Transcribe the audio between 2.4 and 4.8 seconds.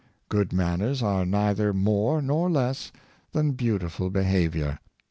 less than beautiful behavior.